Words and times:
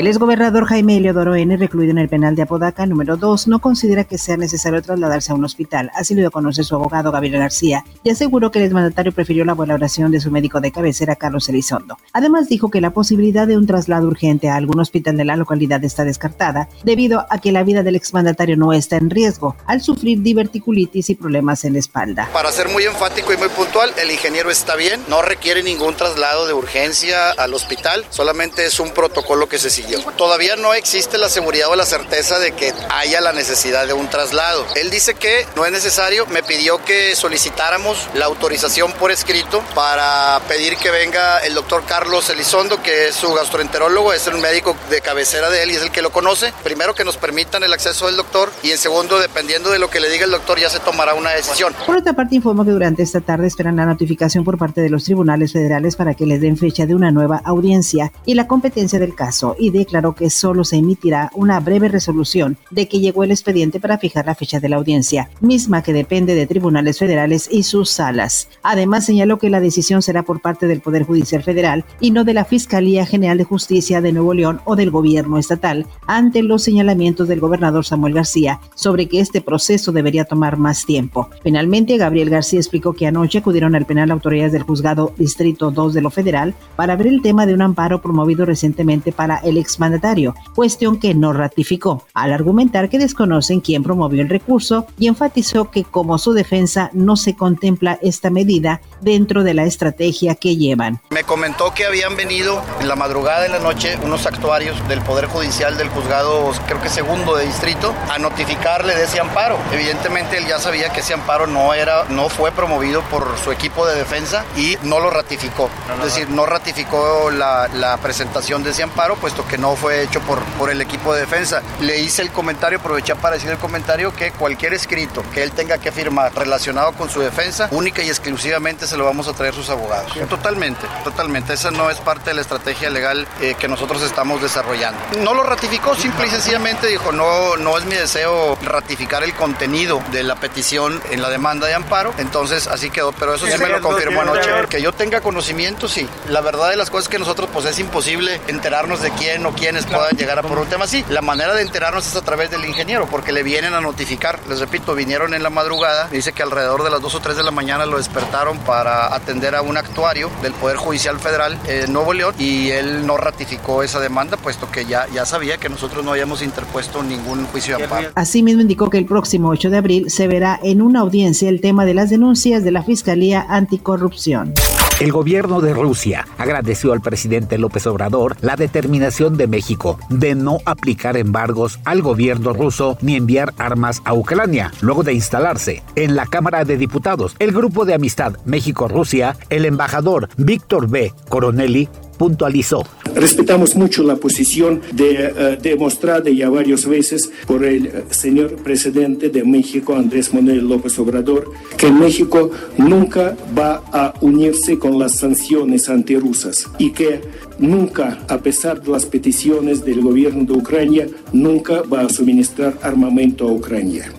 El 0.00 0.06
exgobernador 0.06 0.64
Jaime 0.64 0.96
Eleodoro 0.96 1.34
N., 1.34 1.54
recluido 1.58 1.90
en 1.90 1.98
el 1.98 2.08
penal 2.08 2.34
de 2.34 2.40
Apodaca 2.40 2.86
número 2.86 3.18
2, 3.18 3.48
no 3.48 3.58
considera 3.58 4.04
que 4.04 4.16
sea 4.16 4.38
necesario 4.38 4.80
trasladarse 4.80 5.30
a 5.30 5.34
un 5.34 5.44
hospital. 5.44 5.90
Así 5.94 6.14
lo 6.14 6.22
dio 6.22 6.64
su 6.64 6.74
abogado 6.74 7.12
Gabriel 7.12 7.38
García 7.38 7.84
y 8.02 8.08
aseguró 8.08 8.50
que 8.50 8.60
el 8.60 8.64
exmandatario 8.64 9.12
prefirió 9.12 9.44
la 9.44 9.52
valoración 9.52 10.10
de 10.10 10.18
su 10.18 10.30
médico 10.30 10.62
de 10.62 10.72
cabecera, 10.72 11.16
Carlos 11.16 11.50
Elizondo. 11.50 11.98
Además, 12.14 12.48
dijo 12.48 12.70
que 12.70 12.80
la 12.80 12.94
posibilidad 12.94 13.46
de 13.46 13.58
un 13.58 13.66
traslado 13.66 14.06
urgente 14.06 14.48
a 14.48 14.56
algún 14.56 14.80
hospital 14.80 15.18
de 15.18 15.26
la 15.26 15.36
localidad 15.36 15.84
está 15.84 16.04
descartada 16.04 16.70
debido 16.82 17.26
a 17.28 17.36
que 17.36 17.52
la 17.52 17.62
vida 17.62 17.82
del 17.82 17.96
exmandatario 17.96 18.56
no 18.56 18.72
está 18.72 18.96
en 18.96 19.10
riesgo 19.10 19.54
al 19.66 19.82
sufrir 19.82 20.22
diverticulitis 20.22 21.10
y 21.10 21.14
problemas 21.14 21.66
en 21.66 21.74
la 21.74 21.80
espalda. 21.80 22.30
Para 22.32 22.50
ser 22.52 22.70
muy 22.70 22.84
enfático 22.84 23.34
y 23.34 23.36
muy 23.36 23.50
puntual, 23.50 23.90
el 24.02 24.10
ingeniero 24.10 24.50
está 24.50 24.76
bien, 24.76 24.98
no 25.10 25.20
requiere 25.20 25.62
ningún 25.62 25.94
traslado 25.94 26.46
de 26.46 26.54
urgencia 26.54 27.32
al 27.32 27.52
hospital, 27.52 28.06
solamente 28.08 28.64
es 28.64 28.80
un 28.80 28.88
protocolo 28.94 29.46
que 29.46 29.58
se 29.58 29.68
sigue 29.68 29.89
Todavía 30.16 30.56
no 30.56 30.74
existe 30.74 31.18
la 31.18 31.28
seguridad 31.28 31.68
o 31.70 31.76
la 31.76 31.86
certeza 31.86 32.38
de 32.38 32.52
que 32.52 32.72
haya 32.90 33.20
la 33.20 33.32
necesidad 33.32 33.86
de 33.86 33.92
un 33.92 34.08
traslado. 34.08 34.66
Él 34.76 34.90
dice 34.90 35.14
que 35.14 35.46
no 35.56 35.64
es 35.64 35.72
necesario, 35.72 36.26
me 36.26 36.42
pidió 36.42 36.82
que 36.84 37.14
solicitáramos 37.16 38.08
la 38.14 38.26
autorización 38.26 38.92
por 38.92 39.10
escrito 39.10 39.62
para 39.74 40.40
pedir 40.48 40.76
que 40.76 40.90
venga 40.90 41.38
el 41.38 41.54
doctor 41.54 41.84
Carlos 41.86 42.28
Elizondo, 42.30 42.82
que 42.82 43.08
es 43.08 43.14
su 43.14 43.32
gastroenterólogo, 43.32 44.12
es 44.12 44.26
el 44.26 44.38
médico 44.38 44.76
de 44.88 45.00
cabecera 45.00 45.50
de 45.50 45.62
él 45.62 45.70
y 45.70 45.74
es 45.74 45.82
el 45.82 45.90
que 45.90 46.02
lo 46.02 46.10
conoce. 46.10 46.52
Primero 46.62 46.94
que 46.94 47.04
nos 47.04 47.16
permitan 47.16 47.62
el 47.62 47.72
acceso 47.72 48.06
del 48.06 48.16
doctor 48.16 48.50
y 48.62 48.70
en 48.70 48.78
segundo, 48.78 49.18
dependiendo 49.18 49.70
de 49.70 49.78
lo 49.78 49.90
que 49.90 50.00
le 50.00 50.10
diga 50.10 50.24
el 50.24 50.30
doctor, 50.30 50.58
ya 50.58 50.70
se 50.70 50.80
tomará 50.80 51.14
una 51.14 51.30
decisión. 51.30 51.74
Por 51.86 51.96
otra 51.96 52.12
parte, 52.12 52.34
informó 52.34 52.64
que 52.64 52.70
durante 52.70 53.02
esta 53.02 53.20
tarde 53.20 53.46
esperan 53.46 53.76
la 53.76 53.86
notificación 53.86 54.44
por 54.44 54.58
parte 54.58 54.80
de 54.80 54.90
los 54.90 55.04
tribunales 55.04 55.52
federales 55.52 55.96
para 55.96 56.14
que 56.14 56.26
les 56.26 56.40
den 56.40 56.56
fecha 56.56 56.86
de 56.86 56.94
una 56.94 57.10
nueva 57.10 57.40
audiencia 57.44 58.12
y 58.24 58.34
la 58.34 58.46
competencia 58.46 58.98
del 58.98 59.14
caso 59.14 59.56
y 59.58 59.69
declaró 59.70 60.14
que 60.14 60.30
solo 60.30 60.64
se 60.64 60.76
emitirá 60.76 61.30
una 61.34 61.60
breve 61.60 61.88
resolución 61.88 62.56
de 62.70 62.88
que 62.88 63.00
llegó 63.00 63.24
el 63.24 63.30
expediente 63.30 63.80
para 63.80 63.98
fijar 63.98 64.26
la 64.26 64.34
fecha 64.34 64.60
de 64.60 64.68
la 64.68 64.76
audiencia, 64.76 65.30
misma 65.40 65.82
que 65.82 65.92
depende 65.92 66.34
de 66.34 66.46
tribunales 66.46 66.98
federales 66.98 67.48
y 67.50 67.62
sus 67.62 67.90
salas. 67.90 68.48
Además, 68.62 69.06
señaló 69.06 69.38
que 69.38 69.50
la 69.50 69.60
decisión 69.60 70.02
será 70.02 70.22
por 70.22 70.40
parte 70.40 70.66
del 70.66 70.80
Poder 70.80 71.04
Judicial 71.04 71.42
Federal 71.42 71.84
y 72.00 72.10
no 72.10 72.24
de 72.24 72.34
la 72.34 72.44
Fiscalía 72.44 73.06
General 73.06 73.38
de 73.38 73.44
Justicia 73.44 74.00
de 74.00 74.12
Nuevo 74.12 74.34
León 74.34 74.60
o 74.64 74.76
del 74.76 74.90
gobierno 74.90 75.38
estatal, 75.38 75.86
ante 76.06 76.42
los 76.42 76.62
señalamientos 76.62 77.28
del 77.28 77.40
gobernador 77.40 77.84
Samuel 77.84 78.14
García 78.14 78.60
sobre 78.74 79.06
que 79.06 79.20
este 79.20 79.40
proceso 79.40 79.92
debería 79.92 80.24
tomar 80.24 80.56
más 80.56 80.84
tiempo. 80.86 81.28
Finalmente, 81.42 81.96
Gabriel 81.96 82.30
García 82.30 82.58
explicó 82.58 82.92
que 82.92 83.06
anoche 83.06 83.38
acudieron 83.38 83.74
al 83.74 83.86
penal 83.86 84.10
autoridades 84.10 84.52
del 84.52 84.62
juzgado 84.62 85.12
Distrito 85.16 85.70
2 85.70 85.94
de 85.94 86.02
lo 86.02 86.10
federal 86.10 86.54
para 86.76 86.96
ver 86.96 87.06
el 87.06 87.22
tema 87.22 87.46
de 87.46 87.54
un 87.54 87.62
amparo 87.62 88.00
promovido 88.02 88.44
recientemente 88.44 89.12
para 89.12 89.36
el 89.38 89.56
exmandatario, 89.60 90.34
cuestión 90.54 90.98
que 90.98 91.14
no 91.14 91.32
ratificó, 91.32 92.06
al 92.14 92.32
argumentar 92.32 92.88
que 92.88 92.98
desconocen 92.98 93.60
quién 93.60 93.82
promovió 93.82 94.22
el 94.22 94.28
recurso 94.28 94.86
y 94.98 95.06
enfatizó 95.06 95.70
que 95.70 95.84
como 95.84 96.18
su 96.18 96.32
defensa 96.32 96.90
no 96.92 97.16
se 97.16 97.36
contempla 97.36 97.98
esta 98.02 98.30
medida 98.30 98.80
dentro 99.00 99.44
de 99.44 99.54
la 99.54 99.64
estrategia 99.64 100.34
que 100.34 100.56
llevan. 100.56 101.00
Me 101.10 101.24
comentó 101.24 101.72
que 101.74 101.86
habían 101.86 102.16
venido 102.16 102.62
en 102.80 102.88
la 102.88 102.96
madrugada 102.96 103.42
de 103.42 103.48
la 103.48 103.58
noche 103.58 103.98
unos 104.04 104.26
actuarios 104.26 104.76
del 104.88 105.00
Poder 105.02 105.26
Judicial 105.26 105.76
del 105.76 105.88
juzgado, 105.88 106.52
creo 106.66 106.80
que 106.80 106.88
segundo 106.88 107.36
de 107.36 107.46
distrito, 107.46 107.94
a 108.08 108.18
notificarle 108.18 108.94
de 108.94 109.04
ese 109.04 109.20
amparo. 109.20 109.58
Evidentemente 109.72 110.38
él 110.38 110.46
ya 110.46 110.58
sabía 110.58 110.90
que 110.90 111.00
ese 111.00 111.14
amparo 111.14 111.46
no 111.46 111.74
era, 111.74 112.04
no 112.08 112.28
fue 112.28 112.52
promovido 112.52 113.02
por 113.02 113.38
su 113.42 113.52
equipo 113.52 113.86
de 113.86 113.96
defensa 113.96 114.44
y 114.56 114.76
no 114.82 115.00
lo 115.00 115.10
ratificó. 115.10 115.70
Es 115.98 116.04
decir, 116.04 116.30
no 116.30 116.46
ratificó 116.46 117.30
la, 117.30 117.68
la 117.68 117.96
presentación 117.98 118.62
de 118.62 118.70
ese 118.70 118.82
amparo, 118.82 119.16
puesto 119.16 119.46
que 119.50 119.58
no 119.58 119.74
fue 119.74 120.02
hecho 120.02 120.20
por, 120.20 120.38
por 120.58 120.70
el 120.70 120.80
equipo 120.80 121.12
de 121.12 121.20
defensa. 121.20 121.60
Le 121.80 121.98
hice 121.98 122.22
el 122.22 122.30
comentario, 122.30 122.78
aproveché 122.78 123.16
para 123.16 123.34
decir 123.34 123.50
el 123.50 123.58
comentario 123.58 124.14
que 124.14 124.30
cualquier 124.30 124.74
escrito 124.74 125.24
que 125.34 125.42
él 125.42 125.50
tenga 125.50 125.78
que 125.78 125.90
firmar 125.90 126.32
relacionado 126.34 126.92
con 126.92 127.10
su 127.10 127.20
defensa, 127.20 127.68
única 127.72 128.02
y 128.02 128.08
exclusivamente 128.08 128.86
se 128.86 128.96
lo 128.96 129.04
vamos 129.04 129.26
a 129.26 129.32
traer 129.32 129.54
sus 129.54 129.68
abogados. 129.70 130.12
Totalmente, 130.28 130.86
totalmente. 131.02 131.54
Esa 131.54 131.70
no 131.70 131.90
es 131.90 131.98
parte 131.98 132.30
de 132.30 132.34
la 132.34 132.42
estrategia 132.42 132.90
legal 132.90 133.26
eh, 133.40 133.56
que 133.58 133.66
nosotros 133.66 134.02
estamos 134.02 134.40
desarrollando. 134.40 135.00
No 135.20 135.34
lo 135.34 135.42
ratificó, 135.42 135.94
simple 135.96 136.28
y 136.28 136.30
sencillamente 136.30 136.86
dijo, 136.86 137.10
no, 137.10 137.56
no 137.56 137.76
es 137.76 137.84
mi 137.84 137.96
deseo 137.96 138.56
ratificar 138.62 139.24
el 139.24 139.34
contenido 139.34 140.00
de 140.12 140.22
la 140.22 140.36
petición 140.36 141.02
en 141.10 141.22
la 141.22 141.30
demanda 141.30 141.66
de 141.66 141.74
amparo. 141.74 142.14
Entonces 142.18 142.68
así 142.68 142.90
quedó, 142.90 143.12
pero 143.12 143.34
eso 143.34 143.46
sí 143.46 143.58
me 143.58 143.68
lo 143.68 143.80
confirmó 143.80 144.20
anoche. 144.20 144.50
Que 144.68 144.80
yo 144.80 144.92
tenga 144.92 145.20
conocimiento, 145.20 145.88
sí. 145.88 146.08
La 146.28 146.40
verdad 146.40 146.70
de 146.70 146.76
las 146.76 146.90
cosas 146.90 147.06
es 147.06 147.08
que 147.08 147.18
nosotros 147.18 147.48
pues 147.52 147.66
es 147.66 147.78
imposible 147.78 148.40
enterarnos 148.46 149.00
de 149.00 149.10
quién 149.12 149.39
o 149.46 149.52
quiénes 149.52 149.86
puedan 149.86 150.16
llegar 150.16 150.38
a 150.38 150.42
por 150.42 150.58
un 150.58 150.66
tema 150.66 150.84
así. 150.84 151.04
La 151.08 151.22
manera 151.22 151.54
de 151.54 151.62
enterarnos 151.62 152.06
es 152.06 152.16
a 152.16 152.22
través 152.22 152.50
del 152.50 152.64
ingeniero, 152.64 153.06
porque 153.10 153.32
le 153.32 153.42
vienen 153.42 153.74
a 153.74 153.80
notificar. 153.80 154.40
Les 154.48 154.60
repito, 154.60 154.94
vinieron 154.94 155.34
en 155.34 155.42
la 155.42 155.50
madrugada, 155.50 156.08
dice 156.08 156.32
que 156.32 156.42
alrededor 156.42 156.82
de 156.82 156.90
las 156.90 157.00
2 157.00 157.14
o 157.14 157.20
3 157.20 157.36
de 157.36 157.42
la 157.42 157.50
mañana 157.50 157.86
lo 157.86 157.96
despertaron 157.98 158.58
para 158.58 159.14
atender 159.14 159.54
a 159.54 159.62
un 159.62 159.76
actuario 159.76 160.30
del 160.42 160.52
Poder 160.52 160.76
Judicial 160.76 161.18
Federal 161.18 161.58
en 161.66 161.92
Nuevo 161.92 162.12
León 162.12 162.34
y 162.38 162.70
él 162.70 163.06
no 163.06 163.16
ratificó 163.16 163.82
esa 163.82 164.00
demanda, 164.00 164.36
puesto 164.36 164.70
que 164.70 164.84
ya, 164.84 165.06
ya 165.12 165.24
sabía 165.26 165.58
que 165.58 165.68
nosotros 165.68 166.04
no 166.04 166.12
habíamos 166.12 166.42
interpuesto 166.42 167.02
ningún 167.02 167.46
juicio 167.46 167.76
de 167.76 167.84
amparo. 167.84 168.10
Asimismo 168.14 168.62
indicó 168.62 168.90
que 168.90 168.98
el 168.98 169.06
próximo 169.06 169.48
8 169.48 169.70
de 169.70 169.76
abril 169.76 170.10
se 170.10 170.28
verá 170.28 170.58
en 170.62 170.82
una 170.82 171.00
audiencia 171.00 171.48
el 171.48 171.60
tema 171.60 171.84
de 171.84 171.94
las 171.94 172.10
denuncias 172.10 172.64
de 172.64 172.70
la 172.72 172.82
Fiscalía 172.82 173.46
Anticorrupción. 173.48 174.54
El 175.00 175.12
gobierno 175.12 175.62
de 175.62 175.72
Rusia 175.72 176.26
agradeció 176.36 176.92
al 176.92 177.00
presidente 177.00 177.56
López 177.56 177.86
Obrador 177.86 178.36
la 178.42 178.56
determinación 178.56 179.38
de 179.38 179.46
México 179.46 179.98
de 180.10 180.34
no 180.34 180.58
aplicar 180.66 181.16
embargos 181.16 181.80
al 181.86 182.02
gobierno 182.02 182.52
ruso 182.52 182.98
ni 183.00 183.16
enviar 183.16 183.54
armas 183.56 184.02
a 184.04 184.12
Ucrania, 184.12 184.70
luego 184.82 185.02
de 185.02 185.14
instalarse 185.14 185.82
en 185.96 186.16
la 186.16 186.26
Cámara 186.26 186.66
de 186.66 186.76
Diputados. 186.76 187.34
El 187.38 187.52
grupo 187.52 187.86
de 187.86 187.94
amistad 187.94 188.34
México-Rusia, 188.44 189.38
el 189.48 189.64
embajador 189.64 190.28
Víctor 190.36 190.86
B. 190.86 191.14
Coronelli, 191.30 191.88
puntualizó. 192.20 192.84
Respetamos 193.14 193.76
mucho 193.76 194.02
la 194.02 194.16
posición 194.16 194.82
de, 194.92 195.08
uh, 195.08 195.62
demostrada 195.62 196.28
ya 196.28 196.50
varias 196.50 196.84
veces 196.84 197.32
por 197.46 197.64
el 197.64 197.86
uh, 197.86 197.90
señor 198.14 198.56
presidente 198.56 199.30
de 199.30 199.42
México, 199.42 199.94
Andrés 199.94 200.34
Manuel 200.34 200.68
López 200.68 200.98
Obrador, 200.98 201.50
que 201.78 201.90
México 201.90 202.50
nunca 202.76 203.38
va 203.58 203.82
a 203.90 204.12
unirse 204.20 204.78
con 204.78 204.98
las 204.98 205.16
sanciones 205.16 205.88
antirrusas 205.88 206.68
y 206.78 206.90
que 206.90 207.22
nunca, 207.60 208.18
a 208.28 208.38
pesar 208.38 208.80
de 208.80 208.90
las 208.90 209.06
peticiones 209.06 209.84
del 209.84 210.00
gobierno 210.00 210.44
de 210.44 210.52
Ucrania, 210.54 211.06
nunca 211.32 211.82
va 211.82 212.00
a 212.00 212.08
suministrar 212.08 212.76
armamento 212.82 213.46
a 213.46 213.52
Ucrania. 213.52 214.12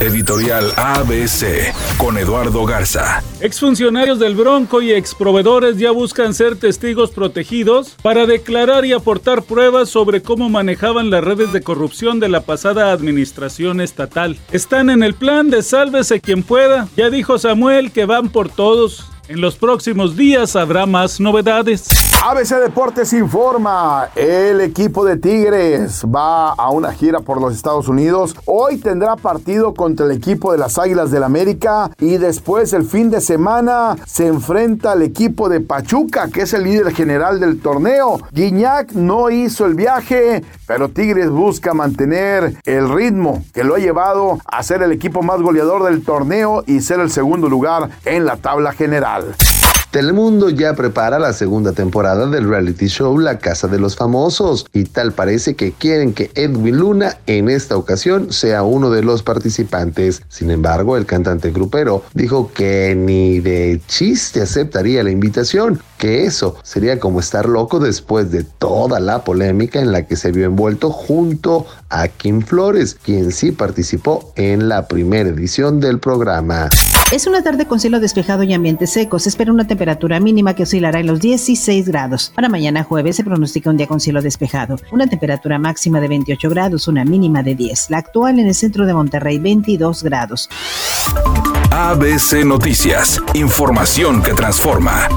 Editorial 0.00 0.70
ABC 0.76 1.72
con 1.98 2.18
Eduardo 2.18 2.66
Garza. 2.66 3.22
Exfuncionarios 3.40 4.18
del 4.18 4.34
Bronco 4.34 4.82
y 4.82 4.92
exproveedores 4.92 5.78
ya 5.78 5.92
buscan 5.92 6.34
ser 6.34 6.56
testigos 6.56 7.10
protegidos 7.10 7.96
para 8.02 8.26
declarar 8.26 8.84
y 8.84 8.92
aportar 8.92 9.44
pruebas 9.44 9.88
sobre 9.88 10.20
cómo 10.20 10.50
manejaban 10.50 11.10
las 11.10 11.24
redes 11.24 11.52
de 11.52 11.62
corrupción 11.62 12.20
de 12.20 12.28
la 12.28 12.40
pasada 12.40 12.92
administración 12.92 13.80
estatal. 13.80 14.36
Están 14.52 14.90
en 14.90 15.02
el 15.02 15.14
plan 15.14 15.48
de 15.48 15.62
sálvese 15.62 16.20
quien 16.20 16.42
pueda. 16.42 16.88
Ya 16.96 17.08
dijo 17.08 17.38
Samuel 17.38 17.92
que 17.92 18.04
van 18.04 18.28
por 18.28 18.48
todos. 18.48 19.13
En 19.26 19.40
los 19.40 19.56
próximos 19.56 20.16
días 20.16 20.54
habrá 20.54 20.84
más 20.84 21.18
novedades. 21.18 21.88
ABC 22.22 22.56
Deportes 22.56 23.12
informa, 23.14 24.10
el 24.14 24.60
equipo 24.60 25.02
de 25.02 25.16
Tigres 25.16 26.04
va 26.04 26.52
a 26.52 26.68
una 26.68 26.92
gira 26.92 27.20
por 27.20 27.40
los 27.40 27.54
Estados 27.54 27.88
Unidos. 27.88 28.36
Hoy 28.44 28.76
tendrá 28.76 29.16
partido 29.16 29.72
contra 29.72 30.04
el 30.04 30.12
equipo 30.12 30.52
de 30.52 30.58
las 30.58 30.78
Águilas 30.78 31.10
del 31.10 31.22
América 31.22 31.90
y 31.98 32.18
después 32.18 32.74
el 32.74 32.84
fin 32.84 33.10
de 33.10 33.22
semana 33.22 33.96
se 34.06 34.26
enfrenta 34.26 34.92
al 34.92 35.00
equipo 35.00 35.48
de 35.48 35.60
Pachuca, 35.60 36.28
que 36.28 36.42
es 36.42 36.52
el 36.52 36.64
líder 36.64 36.94
general 36.94 37.40
del 37.40 37.60
torneo. 37.60 38.20
Guiñac 38.30 38.92
no 38.92 39.30
hizo 39.30 39.64
el 39.64 39.74
viaje, 39.74 40.44
pero 40.66 40.88
Tigres 40.88 41.30
busca 41.30 41.74
mantener 41.74 42.56
el 42.64 42.88
ritmo 42.88 43.44
que 43.52 43.64
lo 43.64 43.74
ha 43.74 43.78
llevado 43.78 44.38
a 44.46 44.62
ser 44.62 44.82
el 44.82 44.92
equipo 44.92 45.22
más 45.22 45.40
goleador 45.40 45.84
del 45.84 46.02
torneo 46.04 46.64
y 46.66 46.80
ser 46.80 47.00
el 47.00 47.10
segundo 47.10 47.48
lugar 47.48 47.90
en 48.04 48.24
la 48.24 48.36
tabla 48.36 48.72
general. 48.72 49.34
Telemundo 49.94 50.50
ya 50.50 50.74
prepara 50.74 51.20
la 51.20 51.32
segunda 51.32 51.70
temporada 51.70 52.26
del 52.26 52.48
reality 52.48 52.88
show 52.88 53.16
La 53.16 53.38
Casa 53.38 53.68
de 53.68 53.78
los 53.78 53.94
Famosos 53.94 54.66
y 54.72 54.86
tal 54.86 55.12
parece 55.12 55.54
que 55.54 55.70
quieren 55.70 56.14
que 56.14 56.32
Edwin 56.34 56.78
Luna 56.78 57.18
en 57.28 57.48
esta 57.48 57.76
ocasión 57.76 58.32
sea 58.32 58.64
uno 58.64 58.90
de 58.90 59.04
los 59.04 59.22
participantes. 59.22 60.22
Sin 60.28 60.50
embargo, 60.50 60.96
el 60.96 61.06
cantante 61.06 61.52
grupero 61.52 62.02
dijo 62.12 62.50
que 62.52 62.96
ni 62.96 63.38
de 63.38 63.80
chiste 63.86 64.42
aceptaría 64.42 65.04
la 65.04 65.12
invitación, 65.12 65.80
que 66.04 66.26
eso 66.26 66.56
sería 66.62 67.00
como 67.00 67.18
estar 67.18 67.48
loco 67.48 67.80
después 67.80 68.30
de 68.30 68.44
toda 68.44 69.00
la 69.00 69.24
polémica 69.24 69.80
en 69.80 69.90
la 69.90 70.06
que 70.06 70.16
se 70.16 70.32
vio 70.32 70.44
envuelto 70.44 70.90
junto 70.90 71.64
a 71.88 72.08
Kim 72.08 72.42
Flores, 72.42 72.94
quien 73.02 73.32
sí 73.32 73.52
participó 73.52 74.30
en 74.36 74.68
la 74.68 74.86
primera 74.86 75.30
edición 75.30 75.80
del 75.80 76.00
programa. 76.00 76.68
Es 77.10 77.26
una 77.26 77.42
tarde 77.42 77.64
con 77.64 77.80
cielo 77.80 78.00
despejado 78.00 78.42
y 78.42 78.52
ambiente 78.52 78.86
seco. 78.86 79.18
Se 79.18 79.30
espera 79.30 79.50
una 79.50 79.66
temperatura 79.66 80.20
mínima 80.20 80.54
que 80.54 80.64
oscilará 80.64 81.00
en 81.00 81.06
los 81.06 81.20
16 81.20 81.88
grados. 81.88 82.32
Para 82.34 82.50
mañana 82.50 82.84
jueves 82.84 83.16
se 83.16 83.24
pronostica 83.24 83.70
un 83.70 83.78
día 83.78 83.86
con 83.86 83.98
cielo 83.98 84.20
despejado. 84.20 84.76
Una 84.92 85.06
temperatura 85.06 85.58
máxima 85.58 86.00
de 86.00 86.08
28 86.08 86.50
grados, 86.50 86.86
una 86.86 87.06
mínima 87.06 87.42
de 87.42 87.54
10. 87.54 87.88
La 87.88 87.96
actual 87.96 88.38
en 88.40 88.48
el 88.48 88.54
centro 88.54 88.84
de 88.84 88.92
Monterrey, 88.92 89.38
22 89.38 90.02
grados. 90.02 90.50
ABC 91.70 92.44
Noticias. 92.44 93.22
Información 93.32 94.22
que 94.22 94.34
transforma. 94.34 95.08